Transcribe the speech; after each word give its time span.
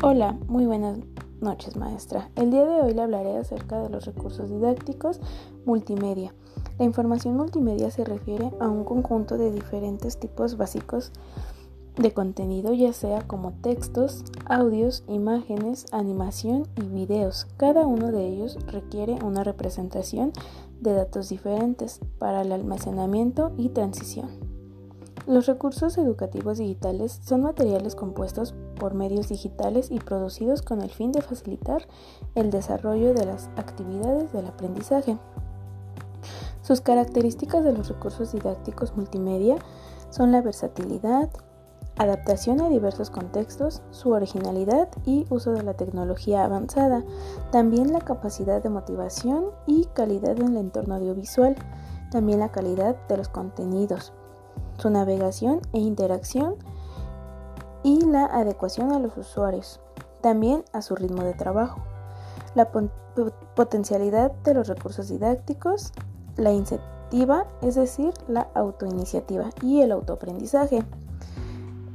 Hola, 0.00 0.38
muy 0.46 0.64
buenas 0.64 1.00
noches 1.40 1.76
maestra. 1.76 2.30
El 2.36 2.52
día 2.52 2.64
de 2.64 2.82
hoy 2.82 2.94
le 2.94 3.02
hablaré 3.02 3.36
acerca 3.36 3.80
de 3.80 3.88
los 3.88 4.04
recursos 4.04 4.48
didácticos 4.48 5.20
multimedia. 5.66 6.32
La 6.78 6.84
información 6.84 7.36
multimedia 7.36 7.90
se 7.90 8.04
refiere 8.04 8.52
a 8.60 8.68
un 8.68 8.84
conjunto 8.84 9.36
de 9.38 9.50
diferentes 9.50 10.20
tipos 10.20 10.56
básicos 10.56 11.10
de 11.96 12.12
contenido, 12.12 12.72
ya 12.74 12.92
sea 12.92 13.26
como 13.26 13.54
textos, 13.54 14.22
audios, 14.44 15.02
imágenes, 15.08 15.86
animación 15.90 16.68
y 16.76 16.82
videos. 16.82 17.48
Cada 17.56 17.84
uno 17.84 18.12
de 18.12 18.24
ellos 18.28 18.56
requiere 18.68 19.18
una 19.24 19.42
representación 19.42 20.30
de 20.80 20.92
datos 20.92 21.28
diferentes 21.28 21.98
para 22.20 22.42
el 22.42 22.52
almacenamiento 22.52 23.50
y 23.56 23.70
transición. 23.70 24.47
Los 25.28 25.44
recursos 25.44 25.98
educativos 25.98 26.56
digitales 26.56 27.20
son 27.22 27.42
materiales 27.42 27.94
compuestos 27.94 28.54
por 28.80 28.94
medios 28.94 29.28
digitales 29.28 29.90
y 29.90 30.00
producidos 30.00 30.62
con 30.62 30.80
el 30.80 30.88
fin 30.88 31.12
de 31.12 31.20
facilitar 31.20 31.86
el 32.34 32.50
desarrollo 32.50 33.12
de 33.12 33.26
las 33.26 33.50
actividades 33.56 34.32
del 34.32 34.46
aprendizaje. 34.46 35.18
Sus 36.62 36.80
características 36.80 37.62
de 37.62 37.74
los 37.74 37.90
recursos 37.90 38.32
didácticos 38.32 38.96
multimedia 38.96 39.56
son 40.08 40.32
la 40.32 40.40
versatilidad, 40.40 41.28
adaptación 41.98 42.62
a 42.62 42.70
diversos 42.70 43.10
contextos, 43.10 43.82
su 43.90 44.12
originalidad 44.12 44.88
y 45.04 45.26
uso 45.28 45.52
de 45.52 45.62
la 45.62 45.74
tecnología 45.74 46.46
avanzada, 46.46 47.04
también 47.52 47.92
la 47.92 48.00
capacidad 48.00 48.62
de 48.62 48.70
motivación 48.70 49.50
y 49.66 49.84
calidad 49.92 50.40
en 50.40 50.48
el 50.48 50.56
entorno 50.56 50.94
audiovisual, 50.94 51.54
también 52.10 52.38
la 52.38 52.50
calidad 52.50 52.96
de 53.08 53.18
los 53.18 53.28
contenidos, 53.28 54.14
su 54.78 54.90
navegación 54.90 55.60
e 55.72 55.80
interacción 55.80 56.54
y 57.82 58.00
la 58.04 58.26
adecuación 58.26 58.92
a 58.92 58.98
los 58.98 59.16
usuarios, 59.16 59.80
también 60.20 60.64
a 60.72 60.82
su 60.82 60.94
ritmo 60.96 61.22
de 61.22 61.34
trabajo, 61.34 61.80
la 62.54 62.70
potencialidad 63.54 64.32
de 64.44 64.54
los 64.54 64.68
recursos 64.68 65.08
didácticos, 65.08 65.92
la 66.36 66.52
iniciativa, 66.52 67.46
es 67.62 67.74
decir, 67.74 68.12
la 68.28 68.48
autoiniciativa 68.54 69.50
y 69.62 69.80
el 69.80 69.92
autoaprendizaje. 69.92 70.84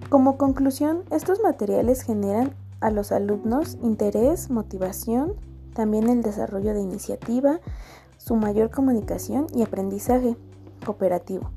Como 0.09 0.37
conclusión, 0.37 1.03
estos 1.11 1.41
materiales 1.41 2.03
generan 2.03 2.53
a 2.81 2.91
los 2.91 3.11
alumnos 3.11 3.77
interés, 3.81 4.49
motivación, 4.49 5.35
también 5.73 6.09
el 6.09 6.21
desarrollo 6.21 6.73
de 6.73 6.81
iniciativa, 6.81 7.59
su 8.17 8.35
mayor 8.35 8.69
comunicación 8.69 9.47
y 9.53 9.63
aprendizaje 9.63 10.37
cooperativo. 10.85 11.49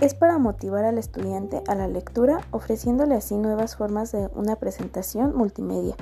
Es 0.00 0.14
para 0.14 0.38
motivar 0.38 0.86
al 0.86 0.96
estudiante 0.96 1.62
a 1.68 1.74
la 1.74 1.86
lectura, 1.86 2.40
ofreciéndole 2.52 3.14
así 3.14 3.36
nuevas 3.36 3.76
formas 3.76 4.12
de 4.12 4.30
una 4.34 4.56
presentación 4.56 5.36
multimedia, 5.36 5.94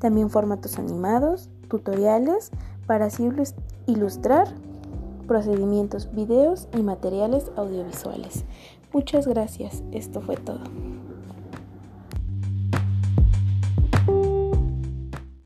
también 0.00 0.28
formatos 0.28 0.76
animados, 0.76 1.48
tutoriales, 1.68 2.50
para 2.88 3.06
así 3.06 3.30
ilustrar 3.86 4.48
procedimientos, 5.28 6.12
videos 6.12 6.66
y 6.76 6.82
materiales 6.82 7.52
audiovisuales. 7.56 8.44
Muchas 8.92 9.28
gracias, 9.28 9.84
esto 9.92 10.20
fue 10.20 10.36
todo. 10.36 10.60